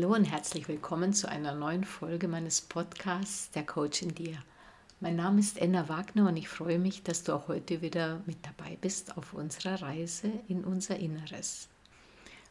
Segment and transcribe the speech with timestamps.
[0.00, 4.38] Hallo und herzlich willkommen zu einer neuen Folge meines Podcasts Der Coach in dir.
[5.00, 8.36] Mein Name ist Enna Wagner und ich freue mich, dass du auch heute wieder mit
[8.42, 11.66] dabei bist auf unserer Reise in unser Inneres.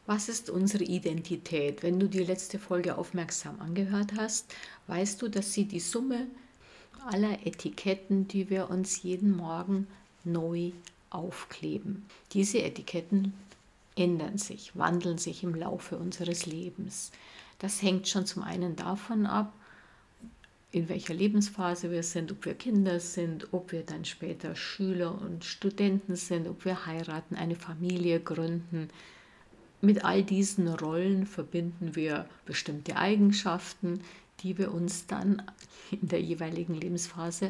[0.04, 1.82] Was ist unsere Identität?
[1.82, 4.54] Wenn du die letzte Folge aufmerksam angehört hast,
[4.86, 6.26] weißt du, dass sie die Summe
[7.06, 9.86] aller Etiketten, die wir uns jeden Morgen
[10.22, 10.72] neu
[11.08, 12.04] aufkleben.
[12.34, 13.32] Diese Etiketten
[13.98, 17.10] ändern sich, wandeln sich im Laufe unseres Lebens.
[17.58, 19.52] Das hängt schon zum einen davon ab,
[20.70, 25.44] in welcher Lebensphase wir sind, ob wir Kinder sind, ob wir dann später Schüler und
[25.44, 28.90] Studenten sind, ob wir heiraten, eine Familie gründen.
[29.80, 34.00] Mit all diesen Rollen verbinden wir bestimmte Eigenschaften,
[34.40, 35.42] die wir uns dann
[35.90, 37.48] in der jeweiligen Lebensphase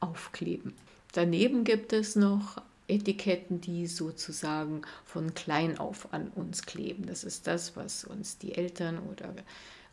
[0.00, 0.74] aufkleben.
[1.12, 2.60] Daneben gibt es noch
[2.92, 7.06] Etiketten, die sozusagen von klein auf an uns kleben.
[7.06, 9.34] Das ist das, was uns die Eltern oder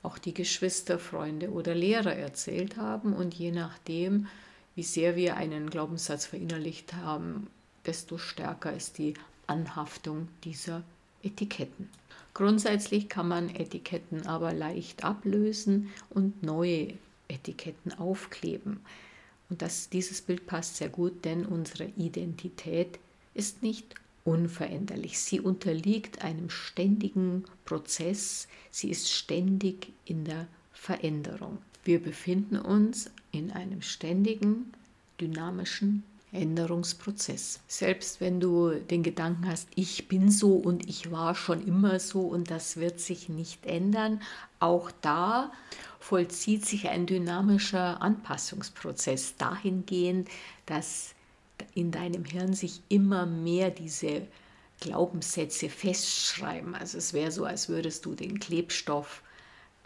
[0.03, 3.13] auch die Geschwister, Freunde oder Lehrer erzählt haben.
[3.13, 4.27] Und je nachdem,
[4.75, 7.47] wie sehr wir einen Glaubenssatz verinnerlicht haben,
[7.85, 9.13] desto stärker ist die
[9.47, 10.83] Anhaftung dieser
[11.23, 11.89] Etiketten.
[12.33, 16.93] Grundsätzlich kann man Etiketten aber leicht ablösen und neue
[17.27, 18.79] Etiketten aufkleben.
[19.49, 22.99] Und das, dieses Bild passt sehr gut, denn unsere Identität
[23.33, 25.19] ist nicht unveränderlich.
[25.19, 28.47] Sie unterliegt einem ständigen Prozess.
[28.69, 31.57] Sie ist ständig in der Veränderung.
[31.83, 34.73] Wir befinden uns in einem ständigen,
[35.19, 37.59] dynamischen Änderungsprozess.
[37.67, 42.21] Selbst wenn du den Gedanken hast, ich bin so und ich war schon immer so
[42.21, 44.21] und das wird sich nicht ändern,
[44.59, 45.51] auch da
[45.99, 50.29] vollzieht sich ein dynamischer Anpassungsprozess dahingehend,
[50.65, 51.15] dass
[51.73, 54.27] in deinem Hirn sich immer mehr diese
[54.79, 56.75] Glaubenssätze festschreiben.
[56.75, 59.23] Also es wäre so, als würdest du den Klebstoff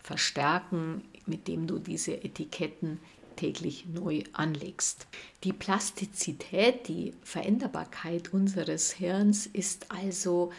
[0.03, 2.99] verstärken, mit dem du diese Etiketten
[3.43, 5.05] täglich neu anlegst.
[5.43, 10.53] Die Plastizität, die Veränderbarkeit unseres Hirns ist also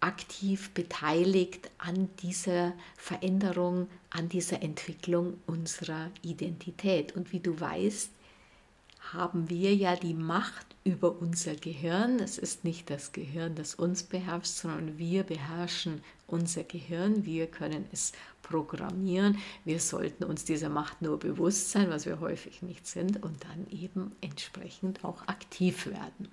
[0.00, 7.16] aktiv beteiligt an dieser Veränderung, an dieser Entwicklung unserer Identität.
[7.16, 8.10] Und wie du weißt,
[9.14, 12.18] haben wir ja die Macht über unser Gehirn.
[12.18, 17.26] Es ist nicht das Gehirn, das uns beherrscht, sondern wir beherrschen unser Gehirn.
[17.26, 18.12] Wir können es
[18.42, 19.38] programmieren.
[19.66, 23.66] Wir sollten uns dieser Macht nur bewusst sein, was wir häufig nicht sind, und dann
[23.70, 26.28] eben entsprechend auch aktiv werden.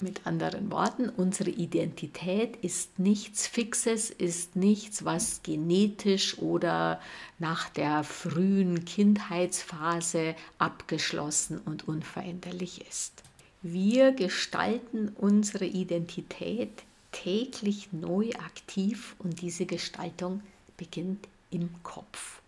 [0.00, 7.00] Mit anderen Worten, unsere Identität ist nichts Fixes, ist nichts, was genetisch oder
[7.38, 13.22] nach der frühen Kindheitsphase abgeschlossen und unveränderlich ist.
[13.62, 20.42] Wir gestalten unsere Identität täglich neu aktiv und diese Gestaltung
[20.76, 22.42] beginnt im Kopf.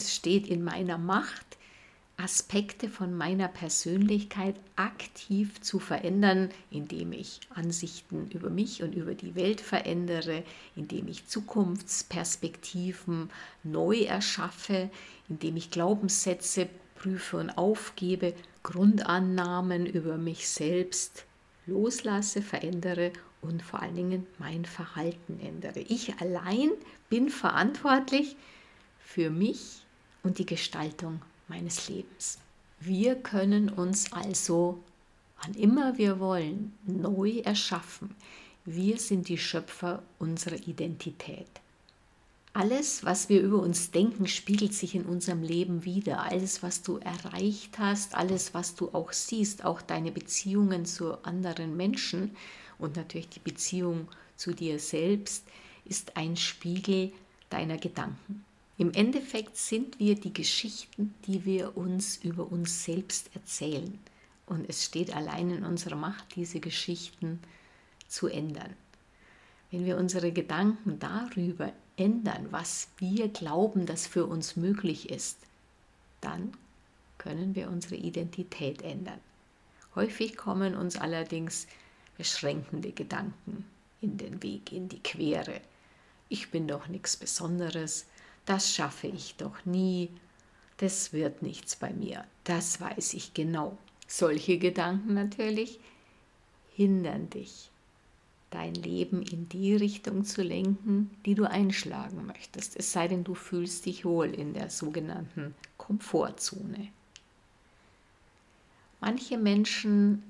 [0.00, 1.58] Es steht in meiner Macht,
[2.16, 9.34] Aspekte von meiner Persönlichkeit aktiv zu verändern, indem ich Ansichten über mich und über die
[9.34, 10.44] Welt verändere,
[10.76, 13.30] indem ich Zukunftsperspektiven
[13.64, 14.90] neu erschaffe,
[15.28, 16.68] indem ich Glaubenssätze
[17.04, 18.32] prüfe und aufgebe,
[18.62, 21.26] Grundannahmen über mich selbst
[21.66, 25.80] loslasse, verändere und vor allen Dingen mein Verhalten ändere.
[25.80, 26.70] Ich allein
[27.10, 28.36] bin verantwortlich
[28.98, 29.84] für mich
[30.22, 32.38] und die Gestaltung meines Lebens.
[32.80, 34.82] Wir können uns also,
[35.42, 38.14] wann immer wir wollen, neu erschaffen.
[38.64, 41.60] Wir sind die Schöpfer unserer Identität.
[42.56, 46.22] Alles, was wir über uns denken, spiegelt sich in unserem Leben wieder.
[46.22, 51.76] Alles, was du erreicht hast, alles, was du auch siehst, auch deine Beziehungen zu anderen
[51.76, 52.36] Menschen
[52.78, 55.44] und natürlich die Beziehung zu dir selbst,
[55.84, 57.10] ist ein Spiegel
[57.50, 58.44] deiner Gedanken.
[58.78, 63.98] Im Endeffekt sind wir die Geschichten, die wir uns über uns selbst erzählen.
[64.46, 67.40] Und es steht allein in unserer Macht, diese Geschichten
[68.06, 68.76] zu ändern.
[69.72, 75.38] Wenn wir unsere Gedanken darüber ändern, was wir glauben, dass für uns möglich ist,
[76.20, 76.52] dann
[77.18, 79.20] können wir unsere Identität ändern.
[79.94, 81.66] Häufig kommen uns allerdings
[82.16, 83.64] beschränkende Gedanken
[84.00, 85.60] in den Weg, in die Quere.
[86.28, 88.06] Ich bin doch nichts Besonderes,
[88.44, 90.10] das schaffe ich doch nie,
[90.78, 93.78] das wird nichts bei mir, das weiß ich genau.
[94.06, 95.80] Solche Gedanken natürlich
[96.74, 97.70] hindern dich,
[98.54, 103.34] dein Leben in die Richtung zu lenken, die du einschlagen möchtest, es sei denn, du
[103.34, 106.88] fühlst dich wohl in der sogenannten Komfortzone.
[109.00, 110.22] Manche Menschen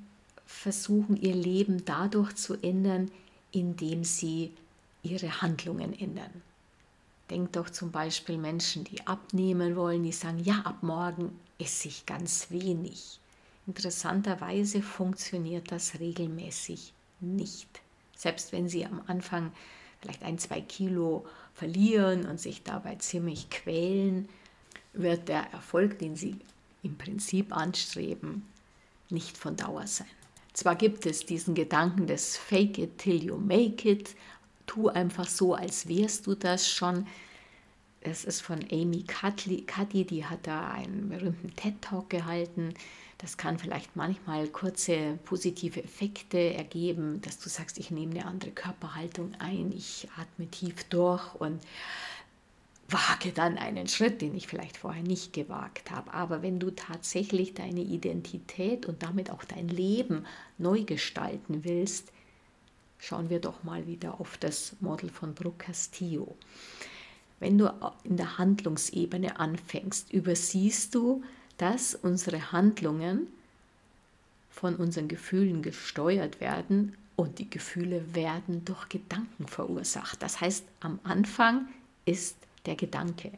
[0.47, 3.11] versuchen ihr Leben dadurch zu ändern,
[3.53, 4.53] indem sie
[5.03, 6.43] ihre Handlungen ändern.
[7.31, 12.07] Denk doch zum Beispiel Menschen, die abnehmen wollen, die sagen, ja, ab morgen esse ich
[12.07, 13.21] ganz wenig.
[13.67, 17.84] Interessanterweise funktioniert das regelmäßig nicht.
[18.17, 19.53] Selbst wenn sie am Anfang
[20.01, 24.29] vielleicht ein, zwei Kilo verlieren und sich dabei ziemlich quälen,
[24.93, 26.37] wird der Erfolg, den sie
[26.83, 28.47] im Prinzip anstreben,
[29.11, 30.07] nicht von Dauer sein.
[30.53, 34.15] Zwar gibt es diesen Gedanken des Fake it till you make it,
[34.67, 37.07] tu einfach so, als wärst du das schon.
[38.01, 42.75] Es ist von Amy Cuddy, die hat da einen berühmten TED-Talk gehalten.
[43.19, 48.51] Das kann vielleicht manchmal kurze positive Effekte ergeben, dass du sagst, ich nehme eine andere
[48.51, 51.61] Körperhaltung ein, ich atme tief durch und
[52.89, 56.13] wage dann einen Schritt, den ich vielleicht vorher nicht gewagt habe.
[56.13, 60.27] Aber wenn du tatsächlich deine Identität und damit auch dein Leben
[60.59, 62.13] neu gestalten willst,
[62.99, 66.37] schauen wir doch mal wieder auf das Model von Brooke Castillo.
[67.41, 67.71] Wenn du
[68.05, 71.23] in der Handlungsebene anfängst, übersiehst du,
[71.59, 73.29] dass unsere Handlungen
[74.51, 80.23] von unseren Gefühlen gesteuert werden und die Gefühle werden durch Gedanken verursacht.
[80.23, 81.69] Das heißt, am Anfang
[82.05, 82.37] ist
[82.67, 83.31] der Gedanke.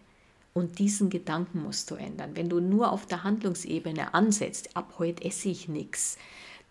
[0.55, 2.31] Und diesen Gedanken musst du ändern.
[2.35, 6.17] Wenn du nur auf der Handlungsebene ansetzt, ab heute esse ich nichts,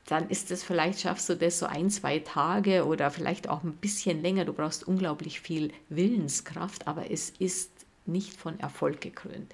[0.08, 3.74] dann ist es vielleicht, schaffst du das so ein, zwei Tage oder vielleicht auch ein
[3.74, 4.46] bisschen länger.
[4.46, 7.72] Du brauchst unglaublich viel Willenskraft, aber es ist
[8.06, 9.52] nicht von Erfolg gekrönt.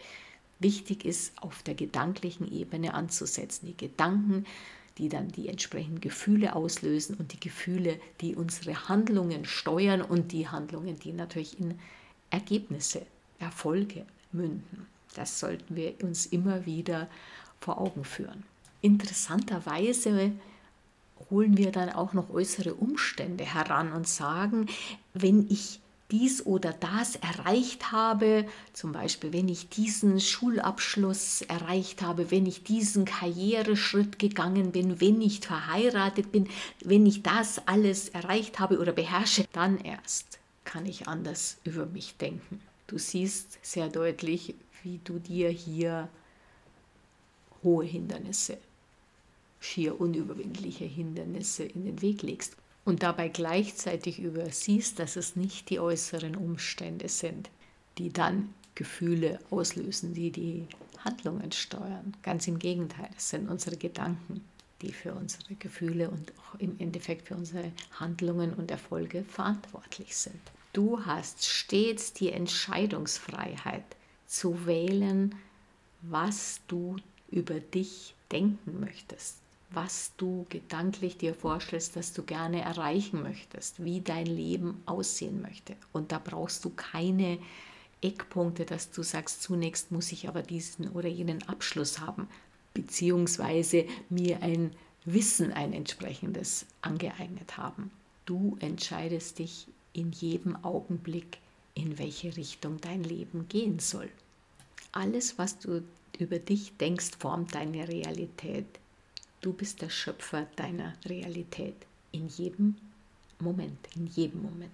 [0.62, 3.66] Wichtig ist, auf der gedanklichen Ebene anzusetzen.
[3.66, 4.46] Die Gedanken,
[4.98, 10.48] die dann die entsprechenden Gefühle auslösen und die Gefühle, die unsere Handlungen steuern und die
[10.48, 11.80] Handlungen, die natürlich in
[12.30, 13.02] Ergebnisse,
[13.40, 14.88] Erfolge münden.
[15.16, 17.10] Das sollten wir uns immer wieder
[17.60, 18.44] vor Augen führen.
[18.82, 20.32] Interessanterweise
[21.30, 24.68] holen wir dann auch noch äußere Umstände heran und sagen,
[25.14, 25.81] wenn ich
[26.12, 32.64] dies oder das erreicht habe, zum Beispiel wenn ich diesen Schulabschluss erreicht habe, wenn ich
[32.64, 36.50] diesen Karriereschritt gegangen bin, wenn ich verheiratet bin,
[36.84, 42.18] wenn ich das alles erreicht habe oder beherrsche, dann erst kann ich anders über mich
[42.18, 42.62] denken.
[42.88, 46.10] Du siehst sehr deutlich, wie du dir hier
[47.64, 48.58] hohe Hindernisse
[49.62, 55.80] schier unüberwindliche Hindernisse in den Weg legst und dabei gleichzeitig übersiehst, dass es nicht die
[55.80, 57.50] äußeren Umstände sind,
[57.98, 60.68] die dann Gefühle auslösen, die die
[61.04, 62.16] Handlungen steuern.
[62.24, 64.44] Ganz im Gegenteil, es sind unsere Gedanken,
[64.82, 70.42] die für unsere Gefühle und auch im Endeffekt für unsere Handlungen und Erfolge verantwortlich sind.
[70.74, 73.84] Du hast stets die Entscheidungsfreiheit
[74.26, 75.36] zu wählen,
[76.02, 76.96] was du
[77.30, 79.41] über dich denken möchtest
[79.74, 85.76] was du gedanklich dir vorstellst, dass du gerne erreichen möchtest, wie dein Leben aussehen möchte.
[85.94, 87.40] Und da brauchst du keine
[88.02, 92.28] Eckpunkte, dass du sagst, zunächst muss ich aber diesen oder jenen Abschluss haben,
[92.74, 94.72] beziehungsweise mir ein
[95.06, 97.92] Wissen, ein entsprechendes angeeignet haben.
[98.26, 101.40] Du entscheidest dich in jedem Augenblick,
[101.74, 104.10] in welche Richtung dein Leben gehen soll.
[104.92, 105.84] Alles, was du
[106.20, 108.66] über dich denkst, formt deine Realität.
[109.42, 111.76] Du bist der Schöpfer deiner Realität
[112.12, 112.76] in jedem
[113.40, 114.72] Moment, in jedem Moment.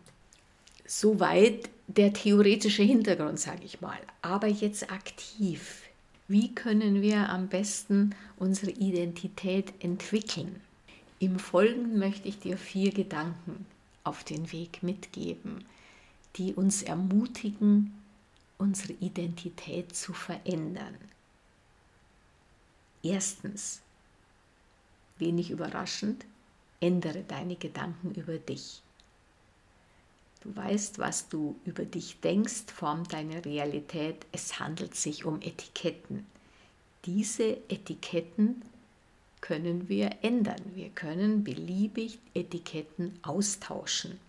[0.86, 4.00] Soweit der theoretische Hintergrund, sage ich mal.
[4.22, 5.84] Aber jetzt aktiv.
[6.28, 10.62] Wie können wir am besten unsere Identität entwickeln?
[11.20, 13.66] Im Folgenden möchte ich dir vier Gedanken
[14.04, 15.64] auf den Weg mitgeben,
[16.36, 17.94] die uns ermutigen,
[18.58, 20.96] unsere Identität zu verändern.
[23.04, 23.82] Erstens,
[25.20, 26.26] wenig überraschend,
[26.80, 28.82] ändere deine Gedanken über dich.
[30.42, 34.26] Du weißt, was du über dich denkst, formt deine Realität.
[34.32, 36.26] Es handelt sich um Etiketten.
[37.06, 38.62] Diese Etiketten
[39.42, 40.62] können wir ändern.
[40.76, 44.20] Wir können beliebig Etiketten austauschen.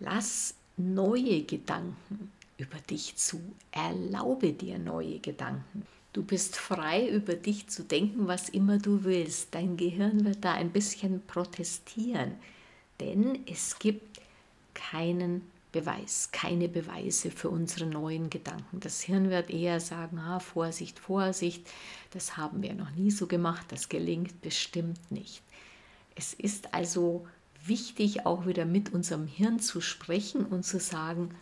[0.00, 3.40] Lass neue Gedanken über dich zu.
[3.70, 5.86] Erlaube dir neue Gedanken.
[6.12, 9.54] Du bist frei, über dich zu denken, was immer du willst.
[9.54, 12.32] Dein Gehirn wird da ein bisschen protestieren,
[13.00, 14.20] denn es gibt
[14.74, 15.40] keinen
[15.72, 18.78] Beweis, keine Beweise für unsere neuen Gedanken.
[18.80, 21.66] Das Hirn wird eher sagen, ah, Vorsicht, Vorsicht,
[22.10, 25.42] das haben wir noch nie so gemacht, das gelingt bestimmt nicht.
[26.14, 27.26] Es ist also
[27.64, 31.34] wichtig, auch wieder mit unserem Hirn zu sprechen und zu sagen,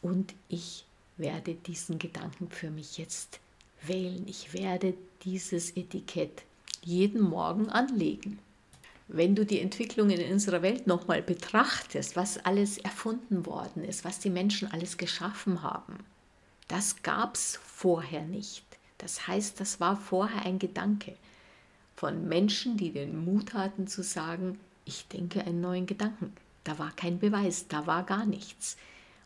[0.00, 0.84] und ich
[1.16, 3.40] werde diesen Gedanken für mich jetzt
[3.86, 4.26] wählen.
[4.26, 6.42] Ich werde dieses Etikett
[6.82, 8.38] jeden Morgen anlegen.
[9.08, 14.20] wenn du die Entwicklungen in unserer Welt nochmal betrachtest, was alles erfunden worden ist, was
[14.20, 15.98] die Menschen alles geschaffen haben,
[16.68, 18.64] das gab es vorher nicht.
[18.98, 21.14] Das heißt, das war vorher ein Gedanke
[21.94, 26.32] von Menschen, die den Mut hatten zu sagen, ich denke einen neuen Gedanken.
[26.64, 28.76] Da war kein Beweis, da war gar nichts.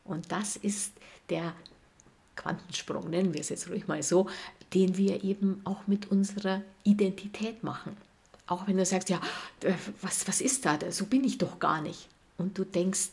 [0.04, 0.92] Und das ist
[1.28, 1.54] der
[2.36, 4.28] Quantensprung, nennen wir es jetzt ruhig mal so,
[4.74, 7.96] den wir eben auch mit unserer Identität machen.
[8.46, 9.20] Auch wenn du sagst, ja,
[9.62, 10.78] äh, was, was ist da?
[10.90, 12.08] So bin ich doch gar nicht.
[12.38, 13.10] Und du denkst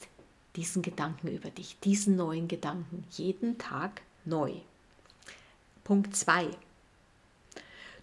[0.55, 4.53] diesen Gedanken über dich, diesen neuen Gedanken, jeden Tag neu.
[5.83, 6.49] Punkt 2.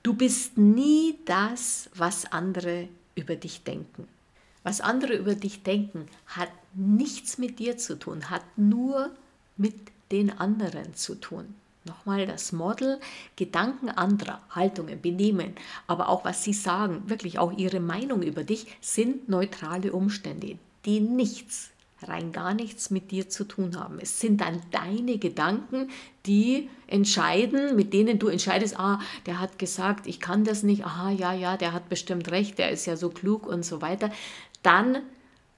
[0.02, 4.08] Du bist nie das, was andere über dich denken.
[4.62, 9.10] Was andere über dich denken, hat nichts mit dir zu tun, hat nur
[9.56, 9.74] mit
[10.12, 11.54] den anderen zu tun.
[11.84, 13.00] Nochmal das Model,
[13.36, 15.54] Gedanken anderer, Haltungen, Benehmen,
[15.86, 21.00] aber auch was sie sagen, wirklich auch ihre Meinung über dich, sind neutrale Umstände, die
[21.00, 21.70] nichts,
[22.02, 23.98] rein gar nichts mit dir zu tun haben.
[23.98, 25.88] Es sind dann deine Gedanken,
[26.26, 31.10] die entscheiden, mit denen du entscheidest, ah, der hat gesagt, ich kann das nicht, aha,
[31.10, 34.10] ja, ja, der hat bestimmt recht, der ist ja so klug und so weiter.
[34.62, 34.98] Dann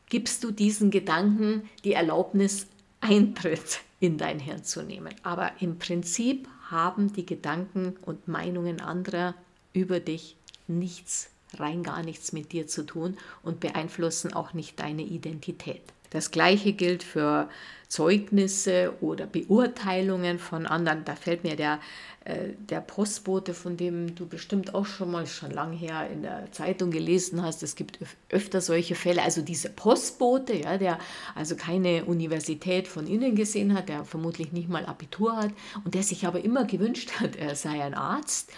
[0.09, 2.67] gibst du diesen Gedanken die Erlaubnis,
[3.01, 5.15] Eintritt in dein Hirn zu nehmen.
[5.23, 9.37] Aber im Prinzip haben die Gedanken und Meinungen anderer
[9.73, 15.03] über dich nichts, rein gar nichts mit dir zu tun und beeinflussen auch nicht deine
[15.03, 15.83] Identität.
[16.12, 17.49] Das gleiche gilt für
[17.88, 21.04] Zeugnisse oder Beurteilungen von anderen.
[21.07, 21.81] Da fällt mir der,
[22.25, 26.52] äh, der Postbote, von dem du bestimmt auch schon mal schon lange her in der
[26.52, 27.62] Zeitung gelesen hast.
[27.62, 29.23] Es gibt öfter solche Fälle.
[29.23, 30.99] Also dieser Postbote, ja, der
[31.35, 35.52] also keine Universität von innen gesehen hat, der vermutlich nicht mal Abitur hat
[35.85, 38.52] und der sich aber immer gewünscht hat, er sei ein Arzt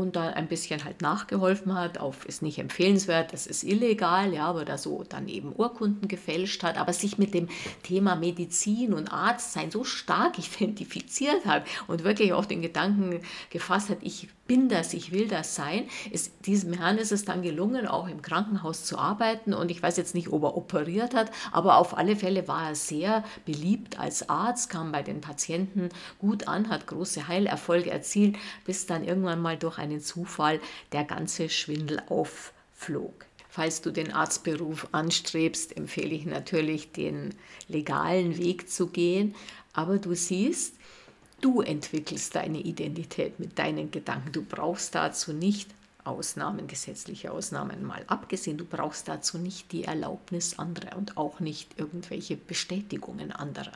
[0.00, 4.46] und da ein bisschen halt nachgeholfen hat, auf ist nicht empfehlenswert, das ist illegal, ja,
[4.46, 7.48] aber da so dann eben Urkunden gefälscht hat, aber sich mit dem
[7.82, 13.98] Thema Medizin und Arztsein so stark identifiziert hat und wirklich auch den Gedanken gefasst hat,
[14.00, 15.84] ich bin das, ich will das sein.
[16.10, 19.96] Ist, diesem Herrn ist es dann gelungen, auch im Krankenhaus zu arbeiten und ich weiß
[19.96, 24.28] jetzt nicht, ob er operiert hat, aber auf alle Fälle war er sehr beliebt als
[24.28, 29.56] Arzt, kam bei den Patienten gut an, hat große Heilerfolge erzielt, bis dann irgendwann mal
[29.56, 30.60] durch einen Zufall
[30.92, 33.26] der ganze Schwindel aufflog.
[33.48, 37.34] Falls du den Arztberuf anstrebst, empfehle ich natürlich, den
[37.68, 39.34] legalen Weg zu gehen.
[39.72, 40.74] Aber du siehst,
[41.40, 44.30] Du entwickelst deine Identität mit deinen Gedanken.
[44.32, 45.70] Du brauchst dazu nicht
[46.04, 51.78] Ausnahmen, gesetzliche Ausnahmen mal abgesehen, du brauchst dazu nicht die Erlaubnis anderer und auch nicht
[51.78, 53.72] irgendwelche Bestätigungen anderer.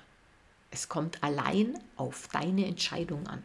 [0.71, 3.42] Es kommt allein auf deine Entscheidung an.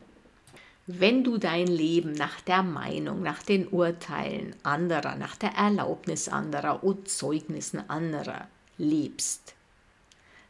[0.91, 6.83] Wenn du dein Leben nach der Meinung, nach den Urteilen anderer, nach der Erlaubnis anderer
[6.83, 8.47] und Zeugnissen anderer
[8.79, 9.53] lebst,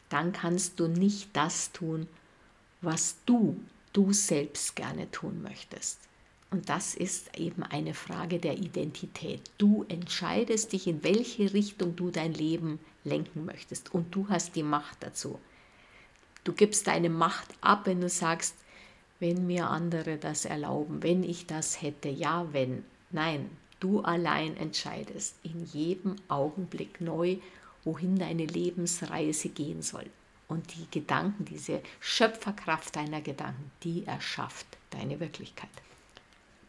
[0.08, 2.08] dann kannst du nicht das tun,
[2.80, 3.60] was du,
[3.92, 5.98] du selbst gerne tun möchtest.
[6.50, 9.42] Und das ist eben eine Frage der Identität.
[9.58, 13.92] Du entscheidest dich, in welche Richtung du dein Leben lenken möchtest.
[13.92, 15.38] Und du hast die Macht dazu.
[16.44, 18.54] Du gibst deine Macht ab, wenn du sagst,
[19.20, 22.84] wenn mir andere das erlauben, wenn ich das hätte, ja, wenn.
[23.10, 27.36] Nein, du allein entscheidest in jedem Augenblick neu,
[27.84, 30.06] wohin deine Lebensreise gehen soll.
[30.48, 35.70] Und die Gedanken, diese Schöpferkraft deiner Gedanken, die erschafft deine Wirklichkeit.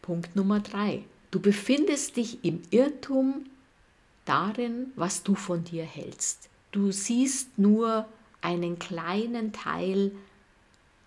[0.01, 1.03] Punkt Nummer drei.
[1.31, 3.46] Du befindest dich im Irrtum
[4.25, 6.50] darin, was du von dir hältst.
[6.72, 8.05] Du siehst nur
[8.41, 10.12] einen kleinen Teil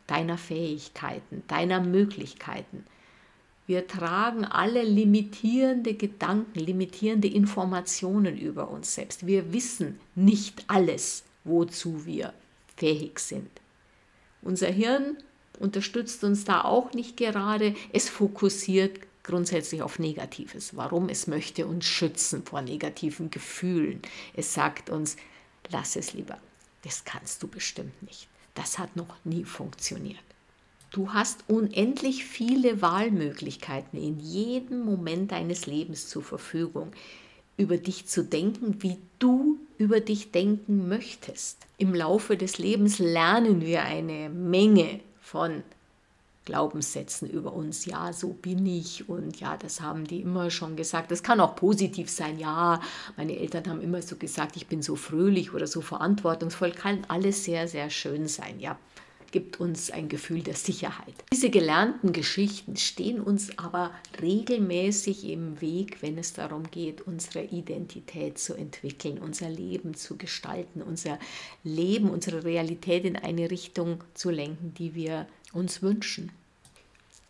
[0.06, 2.84] deiner Fähigkeiten, deiner Möglichkeiten.
[3.66, 9.26] Wir tragen alle limitierende Gedanken, limitierende Informationen über uns selbst.
[9.26, 12.34] Wir wissen nicht alles, wozu wir
[12.76, 13.48] fähig sind.
[14.42, 15.16] Unser Hirn
[15.58, 17.74] unterstützt uns da auch nicht gerade.
[17.92, 20.76] Es fokussiert grundsätzlich auf Negatives.
[20.76, 21.08] Warum?
[21.08, 24.02] Es möchte uns schützen vor negativen Gefühlen.
[24.34, 25.16] Es sagt uns,
[25.70, 26.38] lass es lieber.
[26.82, 28.28] Das kannst du bestimmt nicht.
[28.54, 30.18] Das hat noch nie funktioniert.
[30.90, 36.92] Du hast unendlich viele Wahlmöglichkeiten in jedem Moment deines Lebens zur Verfügung
[37.56, 41.58] über dich zu denken, wie du über dich denken möchtest.
[41.78, 45.64] Im Laufe des Lebens lernen wir eine Menge von
[46.44, 47.86] Glaubenssätzen über uns.
[47.86, 51.10] Ja, so bin ich und ja, das haben die immer schon gesagt.
[51.10, 52.38] Das kann auch positiv sein.
[52.38, 52.80] Ja,
[53.16, 56.72] meine Eltern haben immer so gesagt, ich bin so fröhlich oder so verantwortungsvoll.
[56.72, 58.60] Kann alles sehr, sehr schön sein.
[58.60, 58.78] Ja,
[59.34, 61.12] gibt uns ein Gefühl der Sicherheit.
[61.32, 63.90] Diese gelernten Geschichten stehen uns aber
[64.22, 70.82] regelmäßig im Weg, wenn es darum geht, unsere Identität zu entwickeln, unser Leben zu gestalten,
[70.82, 71.18] unser
[71.64, 76.30] Leben, unsere Realität in eine Richtung zu lenken, die wir uns wünschen.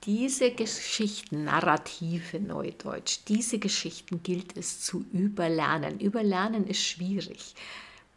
[0.04, 6.00] Diese Geschichten, Narrative Neudeutsch, diese Geschichten gilt es zu überlernen.
[6.00, 7.54] Überlernen ist schwierig.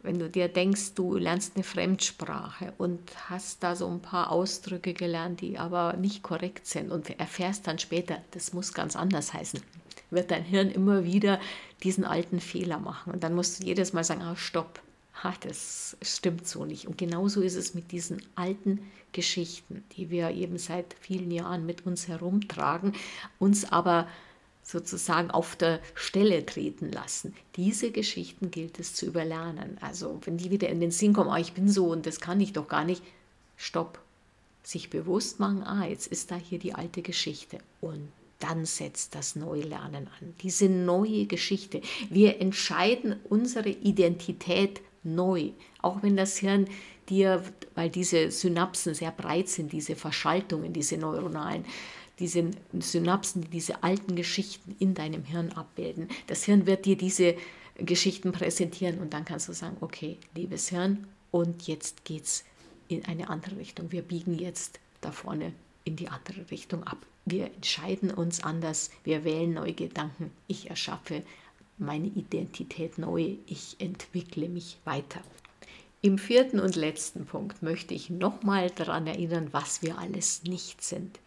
[0.00, 4.94] Wenn du dir denkst, du lernst eine Fremdsprache und hast da so ein paar Ausdrücke
[4.94, 9.60] gelernt, die aber nicht korrekt sind und erfährst dann später, das muss ganz anders heißen,
[10.10, 11.40] wird dein Hirn immer wieder
[11.82, 13.12] diesen alten Fehler machen.
[13.12, 14.80] Und dann musst du jedes Mal sagen, ah, stopp,
[15.22, 16.86] ha, das stimmt so nicht.
[16.86, 18.80] Und genauso ist es mit diesen alten
[19.12, 22.92] Geschichten, die wir eben seit vielen Jahren mit uns herumtragen,
[23.38, 24.06] uns aber
[24.68, 27.34] sozusagen auf der Stelle treten lassen.
[27.56, 29.78] Diese Geschichten gilt es zu überlernen.
[29.80, 32.38] Also wenn die wieder in den Sinn kommen, oh, ich bin so und das kann
[32.38, 33.02] ich doch gar nicht,
[33.56, 33.98] stopp.
[34.62, 37.58] Sich bewusst machen, ah, jetzt ist da hier die alte Geschichte.
[37.80, 38.08] Und
[38.40, 40.34] dann setzt das Neulernen an.
[40.42, 41.80] Diese neue Geschichte.
[42.10, 45.50] Wir entscheiden unsere Identität neu.
[45.80, 46.68] Auch wenn das Hirn
[47.08, 47.42] dir,
[47.74, 51.64] weil diese Synapsen sehr breit sind, diese Verschaltungen, diese neuronalen,
[52.18, 56.08] diese Synapsen, die diese alten Geschichten in deinem Hirn abbilden.
[56.26, 57.36] Das Hirn wird dir diese
[57.76, 62.44] Geschichten präsentieren und dann kannst du sagen, okay, liebes Hirn, und jetzt geht's
[62.88, 63.92] in eine andere Richtung.
[63.92, 65.52] Wir biegen jetzt da vorne
[65.84, 66.98] in die andere Richtung ab.
[67.24, 70.30] Wir entscheiden uns anders, wir wählen neue Gedanken.
[70.46, 71.22] Ich erschaffe
[71.76, 75.20] meine Identität neu, ich entwickle mich weiter.
[76.00, 81.18] Im vierten und letzten Punkt möchte ich nochmal daran erinnern, was wir alles nicht sind.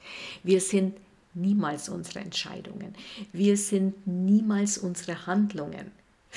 [0.44, 0.96] Wir sind
[1.34, 2.96] niemals unsere Entscheidungen.
[3.34, 5.92] Wir sind niemals unsere Handlungen.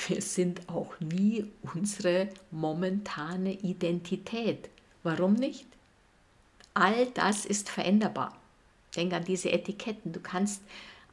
[0.07, 4.69] Wir sind auch nie unsere momentane Identität.
[5.03, 5.67] Warum nicht?
[6.73, 8.35] All das ist veränderbar.
[8.97, 10.11] Denk an diese Etiketten.
[10.11, 10.61] Du kannst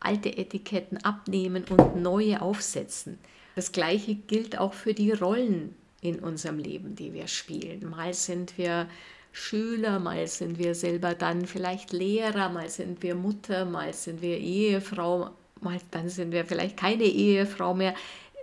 [0.00, 3.18] alte Etiketten abnehmen und neue aufsetzen.
[3.54, 7.88] Das gleiche gilt auch für die Rollen, in unserem Leben, die wir spielen.
[7.88, 8.88] Mal sind wir
[9.30, 14.36] Schüler, mal sind wir selber dann vielleicht Lehrer, mal sind wir Mutter, mal sind wir
[14.36, 17.94] Ehefrau, mal dann sind wir vielleicht keine Ehefrau mehr.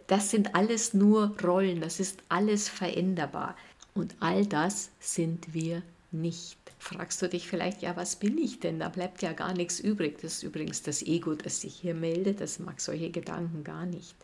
[0.07, 3.55] Das sind alles nur Rollen, das ist alles veränderbar.
[3.93, 6.57] Und all das sind wir nicht.
[6.79, 8.79] Fragst du dich vielleicht, ja, was bin ich denn?
[8.79, 10.19] Da bleibt ja gar nichts übrig.
[10.21, 14.15] Das ist übrigens das Ego, das sich hier meldet, das mag solche Gedanken gar nicht.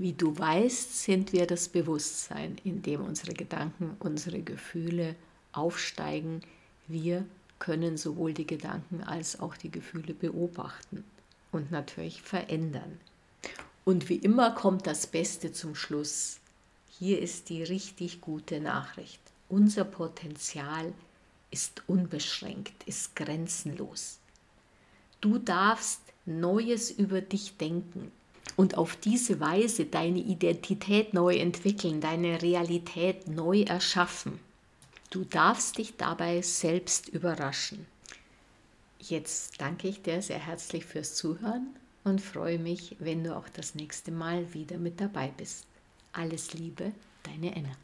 [0.00, 5.14] Wie du weißt, sind wir das Bewusstsein, in dem unsere Gedanken, unsere Gefühle
[5.52, 6.40] aufsteigen.
[6.88, 7.26] Wir
[7.58, 11.04] können sowohl die Gedanken als auch die Gefühle beobachten
[11.52, 12.98] und natürlich verändern.
[13.84, 16.38] Und wie immer kommt das Beste zum Schluss.
[16.98, 19.20] Hier ist die richtig gute Nachricht.
[19.50, 20.94] Unser Potenzial
[21.50, 24.18] ist unbeschränkt, ist grenzenlos.
[25.20, 28.10] Du darfst Neues über dich denken,
[28.56, 34.40] und auf diese Weise deine Identität neu entwickeln, deine Realität neu erschaffen.
[35.10, 37.86] Du darfst dich dabei selbst überraschen.
[39.00, 41.68] Jetzt danke ich dir sehr herzlich fürs Zuhören
[42.04, 45.66] und freue mich, wenn du auch das nächste Mal wieder mit dabei bist.
[46.12, 46.92] Alles Liebe,
[47.24, 47.76] deine Enna.